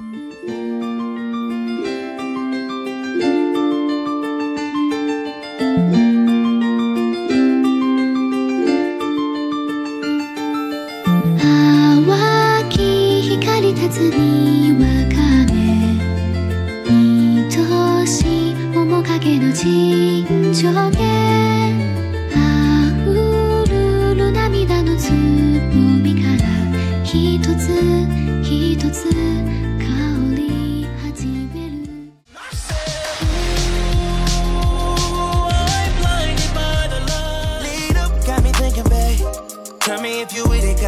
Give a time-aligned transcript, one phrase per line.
[0.00, 0.67] Música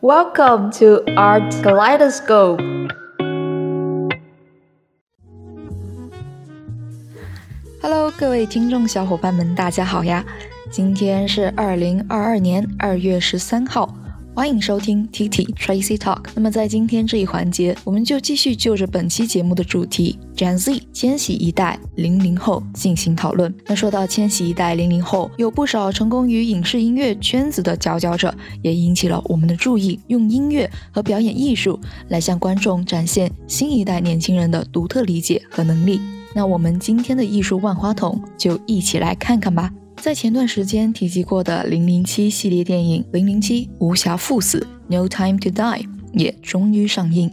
[0.00, 2.60] Welcome to Art Kaleidoscope.
[7.82, 10.24] Hello，各位听众小伙伴们，大家好呀！
[10.70, 13.92] 今天是二零二二年二月十三号，
[14.36, 16.24] 欢迎收听 T T Tracy Talk。
[16.34, 23.52] 那么，在今天这一环节，我们就继续就着本期节目的主题—— Gen Z 千禧一代零零后进行讨论。
[23.66, 29.98] 那说到千禧一代零零后，有不少成功于影视音乐圈子的佼佼者，也引起了我们的注意。
[30.08, 35.98] 用音乐和表演艺术来向观众展现新一代年轻人的独特理解和能力。
[36.34, 39.72] 那我们今天的艺术万花筒，就一起来看看吧。
[40.00, 44.58] 在前段时间提及过的《零零七》系列电影《零零七：无暇赴死》
[44.94, 47.30] （No Time to Die） 也终于上映。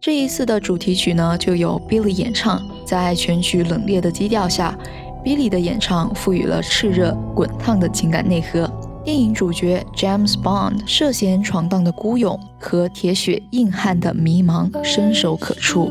[0.00, 4.76] 这一次的主题曲呢，就有 Billie 演唱，在全曲冷冽的基调下
[5.24, 8.70] ，Billie 的演唱赋予了炽热、滚烫的情感内核。
[9.04, 15.90] 电影主角 James Bond，涉嫌闯荡的孤勇和铁血硬汉的迷茫，伸手可触。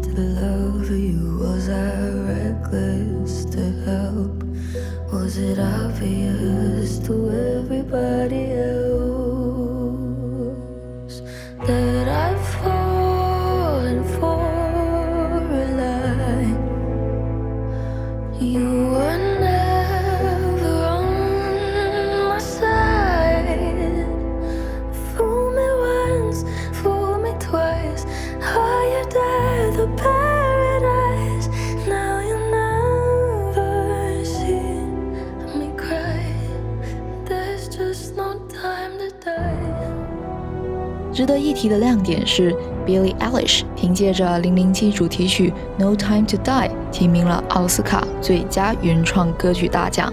[5.41, 7.15] it obvious to
[7.57, 11.21] everybody else
[11.67, 11.90] that
[41.21, 42.51] 值得一提的亮点是
[42.83, 50.11] ，Billie Eilish 凭借着《零零七》主题曲《No Time to Die》提名了奥斯卡最佳原创歌曲大奖。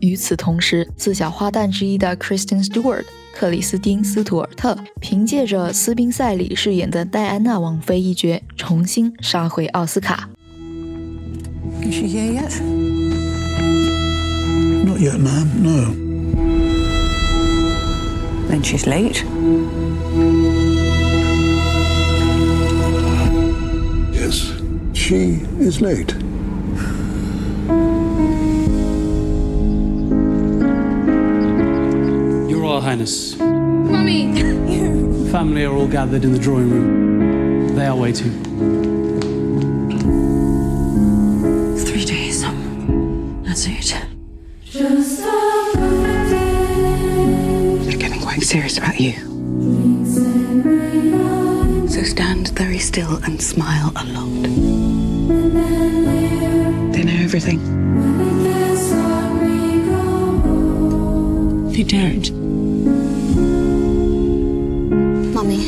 [0.00, 3.02] 与此同时，四小花旦之一的 Kristen Stewart
[3.34, 10.28] 克里斯汀·斯图尔特凭借着《斯宾塞》里饰演的戴安娜王妃一角，重新杀回奥斯卡。
[11.82, 12.60] Is she here yet?
[14.84, 15.48] Not yet, ma'am.
[15.62, 15.92] No.
[18.48, 19.24] Then she's late.
[24.14, 24.52] Yes,
[24.94, 26.14] she is late.
[32.88, 33.34] Highness.
[33.36, 37.74] Family are all gathered in the drawing room.
[37.76, 38.32] They are waiting.
[41.84, 42.40] Three days.
[43.46, 43.94] That's it.
[47.84, 49.12] They're getting quite serious about you.
[51.90, 54.44] So stand very still and smile a lot.
[56.94, 57.58] They know everything.
[61.74, 62.37] They don't.
[65.34, 65.60] Mummy,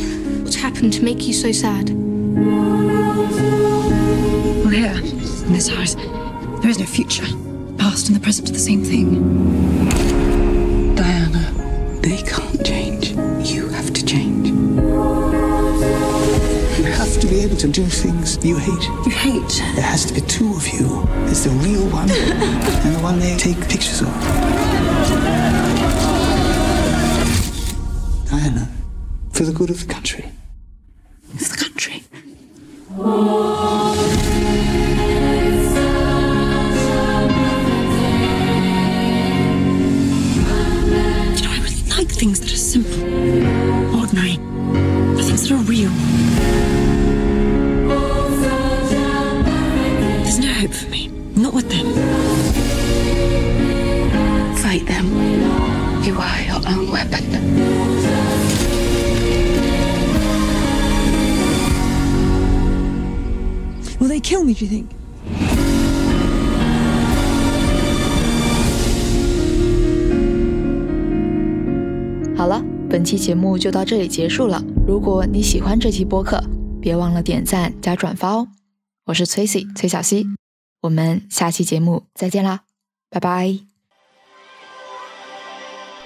[0.43, 1.89] what's happened to make you so sad?
[1.89, 3.27] Well,
[4.71, 5.95] here, in this house,
[6.61, 7.25] there is no future.
[7.77, 9.17] past and the present are the same thing.
[10.95, 11.43] Diana,
[12.01, 13.11] they can't change.
[13.51, 14.47] You have to change.
[16.79, 18.85] You have to be able to do things you hate.
[19.05, 19.63] You hate?
[19.75, 21.03] There has to be two of you.
[21.25, 24.07] There's the real one and the one they take pictures of.
[28.31, 28.65] Diana,
[29.33, 30.23] for the good of the country.
[31.31, 31.97] For the country.
[32.63, 32.97] You
[40.47, 43.03] know, I really like things that are simple,
[43.99, 44.37] ordinary,
[45.17, 45.91] the things that are real.
[50.23, 51.09] There's no hope for me.
[51.35, 51.85] Not with them.
[54.63, 55.07] Fight them.
[56.05, 57.27] You are your own weapon.
[72.37, 74.63] 好了，本期节目就到这里结束了。
[74.87, 76.41] 如果你喜欢这期播客，
[76.79, 78.47] 别忘了点赞加转发哦！
[79.07, 80.25] 我是 Tracy 崔小溪，
[80.83, 82.61] 我们下期节目再见啦，
[83.09, 83.59] 拜拜！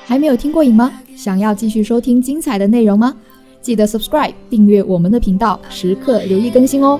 [0.07, 0.91] 还没有听过瘾吗？
[1.15, 3.15] 想要继续收听精彩的内容吗？
[3.61, 6.99] 记得 subscribe 订阅我们的频道，时刻留意更新哦！